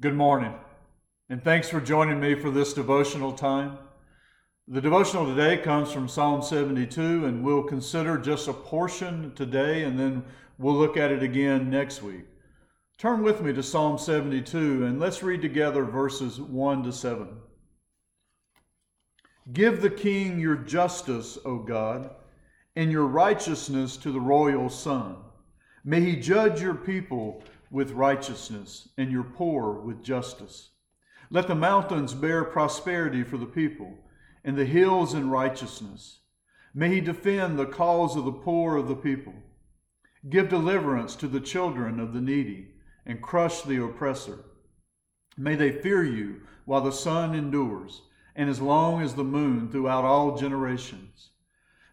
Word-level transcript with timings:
Good 0.00 0.14
morning, 0.14 0.54
and 1.28 1.42
thanks 1.42 1.68
for 1.68 1.80
joining 1.80 2.20
me 2.20 2.36
for 2.36 2.52
this 2.52 2.72
devotional 2.72 3.32
time. 3.32 3.78
The 4.68 4.80
devotional 4.80 5.26
today 5.26 5.56
comes 5.56 5.90
from 5.90 6.06
Psalm 6.06 6.40
72, 6.40 7.26
and 7.26 7.42
we'll 7.42 7.64
consider 7.64 8.16
just 8.16 8.46
a 8.46 8.52
portion 8.52 9.32
today, 9.34 9.82
and 9.82 9.98
then 9.98 10.22
we'll 10.56 10.76
look 10.76 10.96
at 10.96 11.10
it 11.10 11.24
again 11.24 11.68
next 11.68 12.00
week. 12.00 12.26
Turn 12.96 13.24
with 13.24 13.42
me 13.42 13.52
to 13.52 13.60
Psalm 13.60 13.98
72, 13.98 14.84
and 14.84 15.00
let's 15.00 15.24
read 15.24 15.42
together 15.42 15.82
verses 15.82 16.40
1 16.40 16.84
to 16.84 16.92
7. 16.92 17.30
Give 19.52 19.82
the 19.82 19.90
king 19.90 20.38
your 20.38 20.58
justice, 20.58 21.38
O 21.44 21.58
God, 21.58 22.10
and 22.76 22.92
your 22.92 23.08
righteousness 23.08 23.96
to 23.96 24.12
the 24.12 24.20
royal 24.20 24.68
son. 24.68 25.16
May 25.82 26.02
he 26.02 26.14
judge 26.14 26.62
your 26.62 26.76
people 26.76 27.42
with 27.70 27.92
righteousness 27.92 28.88
and 28.96 29.10
your 29.10 29.24
poor 29.24 29.72
with 29.72 30.02
justice. 30.02 30.70
Let 31.30 31.46
the 31.46 31.54
mountains 31.54 32.14
bear 32.14 32.44
prosperity 32.44 33.22
for 33.22 33.36
the 33.36 33.46
people, 33.46 33.98
and 34.44 34.56
the 34.56 34.64
hills 34.64 35.12
in 35.12 35.30
righteousness. 35.30 36.20
May 36.72 36.94
he 36.94 37.00
defend 37.00 37.58
the 37.58 37.66
cause 37.66 38.16
of 38.16 38.24
the 38.24 38.32
poor 38.32 38.76
of 38.76 38.88
the 38.88 38.96
people. 38.96 39.34
Give 40.28 40.48
deliverance 40.48 41.16
to 41.16 41.28
the 41.28 41.40
children 41.40 42.00
of 42.00 42.14
the 42.14 42.20
needy, 42.20 42.74
and 43.04 43.20
crush 43.20 43.62
the 43.62 43.82
oppressor. 43.82 44.38
May 45.36 45.54
they 45.54 45.70
fear 45.70 46.02
you 46.02 46.40
while 46.64 46.80
the 46.80 46.92
sun 46.92 47.34
endures, 47.34 48.02
and 48.34 48.48
as 48.48 48.60
long 48.60 49.02
as 49.02 49.14
the 49.14 49.24
moon 49.24 49.70
throughout 49.70 50.04
all 50.04 50.36
generations. 50.36 51.30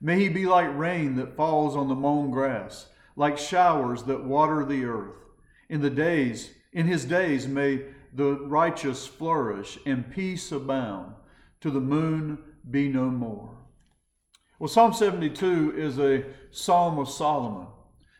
May 0.00 0.20
he 0.20 0.28
be 0.28 0.46
like 0.46 0.76
rain 0.76 1.16
that 1.16 1.36
falls 1.36 1.74
on 1.74 1.88
the 1.88 1.94
mown 1.94 2.30
grass, 2.30 2.86
like 3.16 3.38
showers 3.38 4.02
that 4.04 4.24
water 4.24 4.64
the 4.64 4.84
earth. 4.84 5.23
In 5.74 5.80
the 5.80 5.90
days, 5.90 6.52
in 6.72 6.86
his 6.86 7.04
days 7.04 7.48
may 7.48 7.82
the 8.12 8.34
righteous 8.46 9.08
flourish 9.08 9.76
and 9.84 10.08
peace 10.08 10.52
abound. 10.52 11.14
To 11.62 11.70
the 11.72 11.80
moon 11.80 12.38
be 12.70 12.88
no 12.88 13.06
more. 13.10 13.58
Well, 14.60 14.68
Psalm 14.68 14.92
72 14.92 15.74
is 15.76 15.98
a 15.98 16.26
psalm 16.52 17.00
of 17.00 17.08
Solomon, 17.08 17.66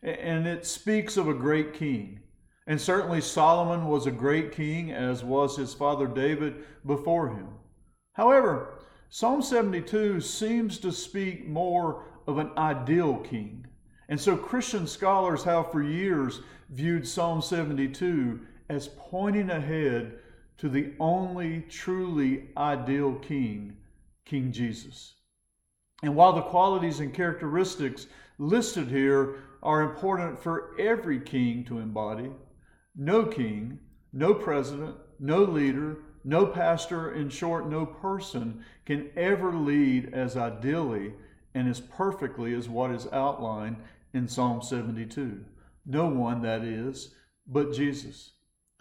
and 0.00 0.46
it 0.46 0.64
speaks 0.64 1.16
of 1.16 1.26
a 1.26 1.34
great 1.34 1.74
king. 1.74 2.20
And 2.68 2.80
certainly 2.80 3.20
Solomon 3.20 3.88
was 3.88 4.06
a 4.06 4.12
great 4.12 4.52
king, 4.52 4.92
as 4.92 5.24
was 5.24 5.56
his 5.56 5.74
father 5.74 6.06
David 6.06 6.54
before 6.86 7.30
him. 7.30 7.48
However, 8.12 8.78
Psalm 9.08 9.42
72 9.42 10.20
seems 10.20 10.78
to 10.78 10.92
speak 10.92 11.48
more 11.48 12.04
of 12.28 12.38
an 12.38 12.52
ideal 12.56 13.16
king. 13.16 13.66
And 14.10 14.20
so 14.20 14.36
Christian 14.36 14.88
scholars 14.88 15.44
have 15.44 15.70
for 15.70 15.82
years 15.82 16.40
viewed 16.68 17.06
Psalm 17.06 17.40
72 17.40 18.40
as 18.68 18.88
pointing 18.98 19.50
ahead 19.50 20.18
to 20.58 20.68
the 20.68 20.92
only 20.98 21.62
truly 21.70 22.48
ideal 22.56 23.14
king, 23.14 23.76
King 24.24 24.50
Jesus. 24.50 25.14
And 26.02 26.16
while 26.16 26.32
the 26.32 26.42
qualities 26.42 26.98
and 26.98 27.14
characteristics 27.14 28.08
listed 28.38 28.88
here 28.88 29.36
are 29.62 29.82
important 29.82 30.42
for 30.42 30.74
every 30.78 31.20
king 31.20 31.64
to 31.66 31.78
embody, 31.78 32.30
no 32.96 33.24
king, 33.24 33.78
no 34.12 34.34
president, 34.34 34.96
no 35.20 35.44
leader, 35.44 35.98
no 36.24 36.46
pastor, 36.46 37.12
in 37.12 37.28
short, 37.28 37.68
no 37.68 37.86
person 37.86 38.64
can 38.84 39.08
ever 39.16 39.52
lead 39.52 40.12
as 40.12 40.36
ideally 40.36 41.12
and 41.54 41.68
as 41.68 41.80
perfectly 41.80 42.54
as 42.54 42.68
what 42.68 42.90
is 42.90 43.06
outlined 43.12 43.76
in 44.12 44.28
Psalm 44.28 44.62
72. 44.62 45.44
No 45.86 46.06
one, 46.06 46.42
that 46.42 46.62
is, 46.62 47.14
but 47.46 47.72
Jesus. 47.72 48.32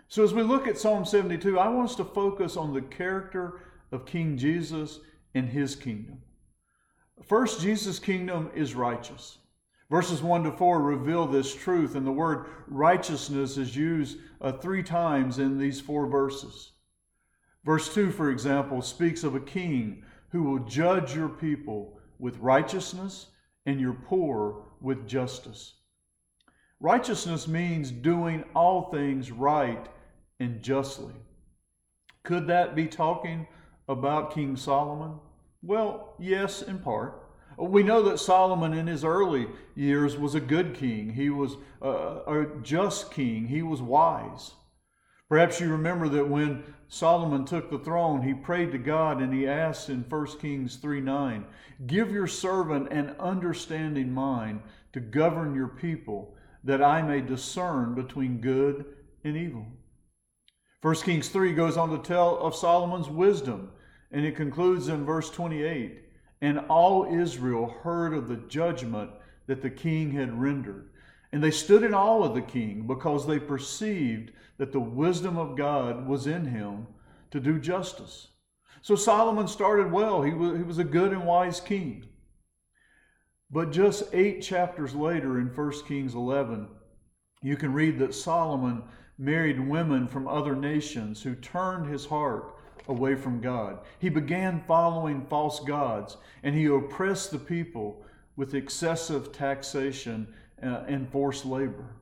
So 0.08 0.23
as 0.23 0.33
we 0.33 0.41
look 0.41 0.67
at 0.67 0.77
Psalm 0.77 1.05
72, 1.05 1.59
I 1.59 1.69
want 1.69 1.89
us 1.89 1.95
to 1.97 2.05
focus 2.05 2.58
on 2.58 2.73
the 2.73 2.81
character 2.81 3.61
of 3.91 4.05
King 4.05 4.38
Jesus 4.38 5.00
and 5.34 5.50
his 5.50 5.75
kingdom. 5.75 6.19
First, 7.23 7.62
Jesus' 7.62 8.00
kingdom 8.00 8.50
is 8.56 8.75
righteous. 8.75 9.38
Verses 9.89 10.22
1 10.22 10.44
to 10.44 10.51
4 10.51 10.81
reveal 10.81 11.25
this 11.25 11.53
truth, 11.53 11.95
and 11.95 12.06
the 12.06 12.12
word 12.12 12.45
righteousness 12.68 13.57
is 13.57 13.75
used 13.75 14.19
uh, 14.39 14.51
three 14.51 14.84
times 14.84 15.39
in 15.39 15.57
these 15.57 15.81
four 15.81 16.07
verses. 16.07 16.73
Verse 17.66 17.94
2, 17.94 18.12
for 18.12 18.29
example, 18.29 18.81
speaks 18.81 19.23
of 19.23 19.35
a 19.35 19.39
king 19.39 20.03
who 20.29 20.44
will 20.44 20.59
judge 20.59 21.16
your 21.16 21.29
people 21.29 22.00
with 22.19 22.38
righteousness 22.38 23.28
and 23.66 23.80
your 23.80 23.94
poor 23.94 24.64
with 24.81 25.08
justice. 25.08 25.75
Righteousness 26.80 27.47
means 27.47 27.92
doing 27.92 28.44
all 28.56 28.90
things 28.90 29.31
right 29.31 29.88
and 30.40 30.62
justly. 30.62 31.14
Could 32.24 32.48
that 32.48 32.75
be 32.75 32.88
talking 32.88 33.48
about 33.88 34.34
King 34.34 34.56
Solomon? 34.56 35.19
Well, 35.62 36.16
yes, 36.19 36.62
in 36.62 36.80
part. 36.80 37.22
We 37.58 37.84
know 37.84 38.03
that 38.03 38.19
Solomon 38.19 38.74
in 38.74 38.88
his 38.88 39.03
early 39.03 39.48
years 39.75 40.18
was 40.18 40.36
a 40.36 40.40
good 40.40 40.75
king. 40.75 41.12
He 41.12 41.30
was 41.30 41.58
a, 41.81 41.90
a 41.90 42.48
just 42.62 43.12
king. 43.12 43.48
He 43.48 43.62
was 43.62 43.81
wise. 43.81 44.52
Perhaps 45.29 45.59
you 45.59 45.69
remember 45.69 46.09
that 46.09 46.28
when 46.28 46.63
Solomon 46.88 47.45
took 47.45 47.69
the 47.69 47.78
throne, 47.78 48.23
he 48.23 48.34
prayed 48.34 48.72
to 48.72 48.79
God 48.79 49.22
and 49.22 49.31
he 49.31 49.47
asked 49.47 49.90
in 49.90 50.03
1 50.09 50.25
Kings 50.40 50.78
3 50.78 51.01
9, 51.01 51.45
Give 51.85 52.12
your 52.12 52.28
servant 52.28 52.91
an 52.91 53.16
understanding 53.19 54.12
mind 54.12 54.62
to 54.94 55.00
govern 55.00 55.53
your 55.53 55.68
people 55.68 56.35
that 56.63 56.81
I 56.81 57.03
may 57.03 57.22
discern 57.22 57.94
between 57.94 58.41
good 58.41 58.85
and 59.23 59.38
evil. 59.38 59.68
1 60.81 60.95
Kings 60.95 61.29
3 61.29 61.53
goes 61.53 61.78
on 61.78 61.89
to 61.91 62.00
tell 62.00 62.39
of 62.39 62.56
Solomon's 62.56 63.07
wisdom, 63.09 63.72
and 64.12 64.25
it 64.25 64.35
concludes 64.35 64.88
in 64.88 65.06
verse 65.06 65.29
28 65.29 66.06
And 66.41 66.59
all 66.69 67.06
Israel 67.06 67.69
heard 67.84 68.16
of 68.16 68.28
the 68.28 68.38
judgment 68.38 69.12
that 69.45 69.62
the 69.62 69.69
king 69.69 70.12
had 70.12 70.41
rendered. 70.41 70.88
And 71.31 71.44
they 71.44 71.51
stood 71.51 71.84
in 71.84 71.94
awe 71.94 72.23
of 72.23 72.34
the 72.34 72.41
king 72.41 72.88
because 72.88 73.28
they 73.28 73.40
perceived 73.40 74.31
that 74.57 74.72
the 74.72 74.79
wisdom 74.79 75.38
of 75.38 75.56
God 75.56 76.07
was 76.07 76.28
in 76.28 76.45
him 76.45 76.88
to 77.31 77.40
do 77.40 77.59
justice. 77.59 78.28
So 78.81 78.95
Solomon 78.95 79.47
started 79.47 79.91
well. 79.91 80.22
He 80.22 80.34
was, 80.34 80.57
he 80.57 80.63
was 80.63 80.79
a 80.79 80.84
good 80.84 81.12
and 81.12 81.25
wise 81.25 81.59
king. 81.59 82.06
But 83.51 83.72
just 83.72 84.03
eight 84.13 84.41
chapters 84.41 84.94
later 84.94 85.39
in 85.39 85.47
1 85.47 85.72
Kings 85.88 86.13
11, 86.13 86.68
you 87.41 87.56
can 87.56 87.73
read 87.73 88.00
that 88.00 88.13
Solomon 88.13 88.84
married 89.18 89.59
women 89.59 90.07
from 90.07 90.28
other 90.28 90.56
nations 90.56 91.22
who 91.22 91.35
turned 91.35 91.88
his 91.88 92.06
heart 92.06 92.56
away 92.88 93.16
from 93.16 93.41
God. 93.41 93.79
He 94.00 94.09
began 94.09 94.63
following 94.68 95.25
false 95.28 95.59
gods 95.62 96.18
and 96.44 96.56
he 96.56 96.66
oppressed 96.66 97.31
the 97.31 97.39
people 97.39 98.03
with 98.35 98.56
excessive 98.56 99.31
taxation 99.31 100.34
uh, 100.64 100.84
and 100.88 101.09
forced 101.12 101.46
labor. 101.46 101.96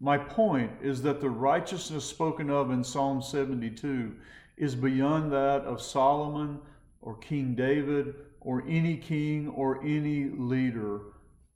My 0.00 0.16
point 0.16 0.70
is 0.80 1.02
that 1.02 1.20
the 1.20 1.30
righteousness 1.30 2.04
spoken 2.04 2.50
of 2.50 2.70
in 2.70 2.84
Psalm 2.84 3.20
72 3.20 4.14
is 4.56 4.74
beyond 4.74 5.32
that 5.32 5.62
of 5.62 5.82
Solomon 5.82 6.60
or 7.00 7.16
King 7.16 7.54
David 7.54 8.14
or 8.40 8.62
any 8.68 8.96
king 8.96 9.48
or 9.48 9.82
any 9.82 10.24
leader 10.30 11.00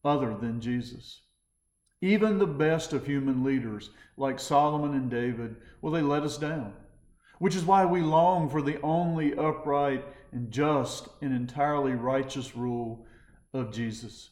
other 0.04 0.36
than 0.36 0.60
Jesus. 0.60 1.22
Even 2.00 2.38
the 2.38 2.47
best 2.47 2.92
of 2.92 3.06
human 3.06 3.44
leaders, 3.44 3.91
like 4.16 4.41
Solomon 4.41 4.94
and 4.94 5.08
David, 5.08 5.54
well, 5.81 5.92
they 5.92 6.02
let 6.02 6.25
us 6.25 6.36
down, 6.36 6.72
which 7.38 7.54
is 7.54 7.64
why 7.64 7.84
we 7.84 8.00
long 8.00 8.50
for 8.50 8.60
the 8.60 8.81
only 8.82 9.36
upright 9.36 10.04
and 10.32 10.50
just 10.50 11.08
and 11.20 11.32
entirely 11.32 11.92
righteous 11.92 12.56
rule 12.56 13.06
of 13.54 13.72
Jesus. 13.72 14.31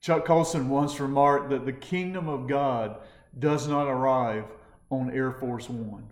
Chuck 0.00 0.24
Colson 0.24 0.68
once 0.70 0.98
remarked 0.98 1.50
that 1.50 1.66
the 1.66 1.72
kingdom 1.72 2.28
of 2.28 2.48
God 2.48 2.96
does 3.38 3.68
not 3.68 3.86
arrive 3.86 4.44
on 4.88 5.10
Air 5.10 5.32
Force 5.32 5.68
One. 5.68 6.08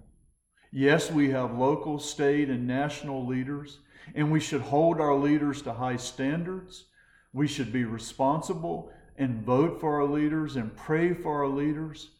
Yes, 0.70 1.11
we 1.11 1.31
have 1.31 1.58
local, 1.58 1.99
state, 1.99 2.50
and 2.50 2.67
national 2.67 3.26
leaders, 3.26 3.79
and 4.14 4.31
we 4.31 4.40
should 4.40 4.61
hold 4.61 5.00
our 5.00 5.14
leaders 5.14 5.62
to 5.62 5.73
high 5.73 5.96
standards. 5.96 6.85
We 7.32 7.49
should 7.49 7.73
be 7.73 7.85
responsible 7.85 8.93
and 9.17 9.43
vote 9.43 9.81
for 9.81 9.96
our 9.96 10.06
leaders 10.06 10.56
and 10.56 10.76
pray 10.76 11.14
for 11.14 11.43
our 11.43 11.49
leaders. 11.49 12.11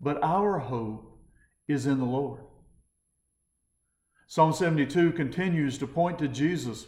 But 0.00 0.22
our 0.22 0.58
hope 0.60 1.18
is 1.66 1.86
in 1.86 1.98
the 1.98 2.04
Lord. 2.04 2.40
Psalm 4.28 4.52
72 4.52 5.12
continues 5.12 5.78
to 5.78 5.86
point 5.86 6.18
to 6.20 6.28
Jesus 6.28 6.86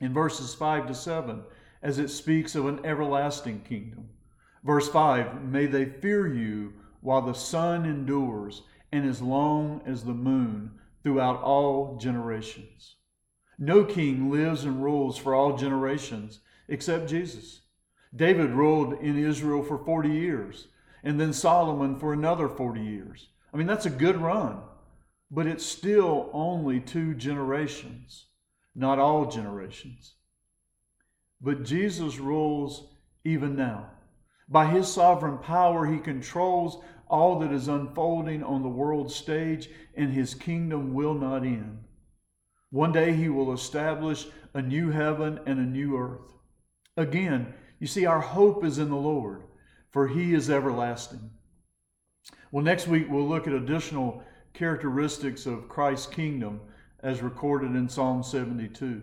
in 0.00 0.12
verses 0.12 0.54
5 0.54 0.88
to 0.88 0.94
7 0.94 1.42
as 1.86 2.00
it 2.00 2.10
speaks 2.10 2.56
of 2.56 2.66
an 2.66 2.84
everlasting 2.84 3.60
kingdom. 3.60 4.08
Verse 4.64 4.88
5 4.88 5.44
May 5.44 5.66
they 5.66 5.84
fear 5.84 6.26
you 6.26 6.72
while 7.00 7.22
the 7.22 7.32
sun 7.32 7.84
endures 7.84 8.62
and 8.90 9.08
as 9.08 9.22
long 9.22 9.80
as 9.86 10.02
the 10.02 10.12
moon 10.12 10.72
throughout 11.04 11.40
all 11.42 11.96
generations. 11.96 12.96
No 13.56 13.84
king 13.84 14.32
lives 14.32 14.64
and 14.64 14.82
rules 14.82 15.16
for 15.16 15.32
all 15.32 15.56
generations 15.56 16.40
except 16.66 17.08
Jesus. 17.08 17.60
David 18.14 18.50
ruled 18.50 18.94
in 18.94 19.16
Israel 19.16 19.62
for 19.62 19.78
40 19.78 20.08
years, 20.08 20.66
and 21.04 21.20
then 21.20 21.32
Solomon 21.32 22.00
for 22.00 22.12
another 22.12 22.48
40 22.48 22.80
years, 22.80 23.28
I 23.54 23.58
mean, 23.58 23.68
that's 23.68 23.86
a 23.86 23.90
good 23.90 24.16
run, 24.16 24.58
but 25.30 25.46
it's 25.46 25.64
still 25.64 26.30
only 26.32 26.80
two 26.80 27.14
generations, 27.14 28.26
not 28.74 28.98
all 28.98 29.30
generations. 29.30 30.14
But 31.40 31.64
Jesus 31.64 32.18
rules 32.18 32.88
even 33.24 33.56
now. 33.56 33.90
By 34.48 34.66
his 34.66 34.92
sovereign 34.92 35.38
power, 35.38 35.86
he 35.86 35.98
controls 35.98 36.82
all 37.08 37.38
that 37.40 37.52
is 37.52 37.68
unfolding 37.68 38.42
on 38.42 38.62
the 38.62 38.68
world 38.68 39.10
stage, 39.10 39.68
and 39.94 40.12
his 40.12 40.34
kingdom 40.34 40.94
will 40.94 41.14
not 41.14 41.42
end. 41.42 41.84
One 42.70 42.92
day 42.92 43.12
he 43.12 43.28
will 43.28 43.52
establish 43.52 44.26
a 44.54 44.62
new 44.62 44.90
heaven 44.90 45.40
and 45.46 45.58
a 45.58 45.62
new 45.62 45.96
earth. 45.96 46.32
Again, 46.96 47.54
you 47.78 47.86
see, 47.86 48.06
our 48.06 48.20
hope 48.20 48.64
is 48.64 48.78
in 48.78 48.88
the 48.88 48.96
Lord, 48.96 49.42
for 49.90 50.08
he 50.08 50.34
is 50.34 50.50
everlasting. 50.50 51.30
Well, 52.50 52.64
next 52.64 52.88
week 52.88 53.06
we'll 53.08 53.28
look 53.28 53.46
at 53.46 53.52
additional 53.52 54.22
characteristics 54.54 55.46
of 55.46 55.68
Christ's 55.68 56.06
kingdom 56.06 56.60
as 57.00 57.22
recorded 57.22 57.76
in 57.76 57.88
Psalm 57.88 58.22
72. 58.22 59.02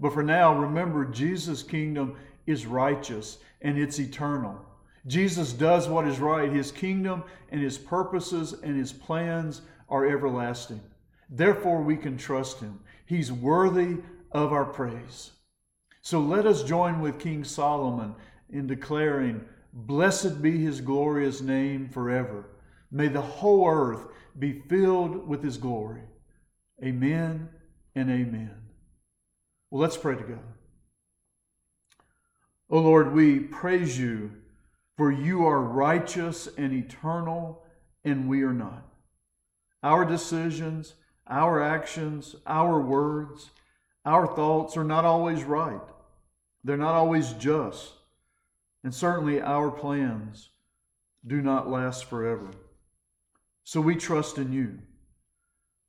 But 0.00 0.14
for 0.14 0.22
now, 0.22 0.58
remember 0.58 1.04
Jesus' 1.04 1.62
kingdom 1.62 2.16
is 2.46 2.66
righteous 2.66 3.38
and 3.60 3.78
it's 3.78 4.00
eternal. 4.00 4.58
Jesus 5.06 5.52
does 5.52 5.88
what 5.88 6.06
is 6.06 6.18
right. 6.18 6.50
His 6.50 6.72
kingdom 6.72 7.22
and 7.50 7.60
his 7.60 7.78
purposes 7.78 8.54
and 8.62 8.76
his 8.76 8.92
plans 8.92 9.62
are 9.88 10.06
everlasting. 10.06 10.80
Therefore, 11.28 11.82
we 11.82 11.96
can 11.96 12.16
trust 12.16 12.60
him. 12.60 12.80
He's 13.06 13.30
worthy 13.30 13.98
of 14.32 14.52
our 14.52 14.64
praise. 14.64 15.32
So 16.02 16.20
let 16.20 16.46
us 16.46 16.62
join 16.62 17.00
with 17.00 17.18
King 17.18 17.44
Solomon 17.44 18.14
in 18.50 18.66
declaring, 18.66 19.44
Blessed 19.72 20.42
be 20.42 20.58
his 20.58 20.80
glorious 20.80 21.40
name 21.40 21.88
forever. 21.88 22.46
May 22.90 23.08
the 23.08 23.20
whole 23.20 23.68
earth 23.68 24.08
be 24.38 24.62
filled 24.68 25.28
with 25.28 25.42
his 25.42 25.58
glory. 25.58 26.02
Amen 26.82 27.48
and 27.94 28.10
amen. 28.10 28.69
Well, 29.70 29.80
let's 29.80 29.96
pray 29.96 30.16
together. 30.16 30.38
O 32.68 32.78
oh 32.78 32.80
Lord, 32.80 33.12
we 33.12 33.38
praise 33.38 33.98
you, 33.98 34.32
for 34.96 35.10
you 35.10 35.46
are 35.46 35.60
righteous 35.60 36.48
and 36.58 36.72
eternal, 36.72 37.64
and 38.04 38.28
we 38.28 38.42
are 38.42 38.52
not. 38.52 38.86
Our 39.82 40.04
decisions, 40.04 40.94
our 41.26 41.62
actions, 41.62 42.36
our 42.46 42.80
words, 42.80 43.50
our 44.04 44.26
thoughts 44.26 44.76
are 44.76 44.84
not 44.84 45.04
always 45.04 45.44
right. 45.44 45.80
They're 46.64 46.76
not 46.76 46.94
always 46.94 47.32
just. 47.34 47.92
And 48.82 48.94
certainly 48.94 49.40
our 49.40 49.70
plans 49.70 50.50
do 51.26 51.40
not 51.42 51.70
last 51.70 52.06
forever. 52.06 52.50
So 53.64 53.80
we 53.80 53.94
trust 53.94 54.38
in 54.38 54.52
you. 54.52 54.78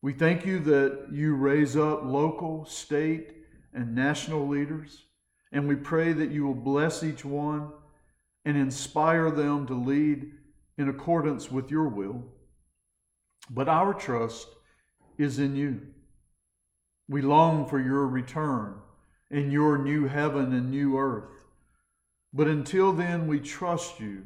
We 0.01 0.13
thank 0.13 0.45
you 0.45 0.59
that 0.59 1.07
you 1.11 1.35
raise 1.35 1.77
up 1.77 2.03
local, 2.03 2.65
state, 2.65 3.40
and 3.73 3.95
national 3.95 4.47
leaders, 4.47 5.05
and 5.51 5.67
we 5.67 5.75
pray 5.75 6.13
that 6.13 6.31
you 6.31 6.45
will 6.45 6.55
bless 6.55 7.03
each 7.03 7.23
one 7.25 7.71
and 8.45 8.57
inspire 8.57 9.29
them 9.29 9.67
to 9.67 9.73
lead 9.73 10.31
in 10.77 10.89
accordance 10.89 11.51
with 11.51 11.69
your 11.69 11.87
will. 11.87 12.23
But 13.49 13.67
our 13.67 13.93
trust 13.93 14.47
is 15.17 15.39
in 15.39 15.55
you. 15.55 15.81
We 17.07 17.21
long 17.21 17.67
for 17.67 17.79
your 17.79 18.07
return 18.07 18.75
in 19.29 19.51
your 19.51 19.77
new 19.77 20.07
heaven 20.07 20.53
and 20.53 20.71
new 20.71 20.97
earth. 20.97 21.31
But 22.33 22.47
until 22.47 22.93
then, 22.93 23.27
we 23.27 23.39
trust 23.39 23.99
you 23.99 24.23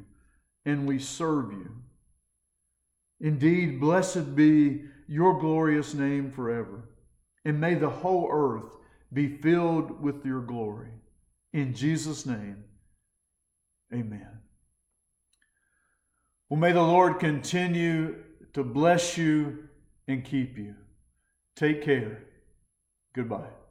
and 0.65 0.87
we 0.87 0.99
serve 0.99 1.51
you. 1.51 1.71
Indeed, 3.19 3.79
blessed 3.79 4.35
be 4.35 4.83
your 5.07 5.39
glorious 5.39 5.93
name 5.93 6.31
forever, 6.31 6.89
and 7.43 7.59
may 7.59 7.75
the 7.75 7.89
whole 7.89 8.29
earth 8.31 8.71
be 9.13 9.27
filled 9.37 10.01
with 10.01 10.25
your 10.25 10.41
glory. 10.41 10.91
In 11.53 11.73
Jesus' 11.73 12.25
name, 12.25 12.63
amen. 13.93 14.27
Well, 16.49 16.59
may 16.59 16.73
the 16.73 16.81
Lord 16.81 17.19
continue 17.19 18.17
to 18.53 18.63
bless 18.63 19.17
you 19.17 19.69
and 20.07 20.23
keep 20.23 20.57
you. 20.57 20.75
Take 21.55 21.83
care. 21.83 22.23
Goodbye. 23.13 23.64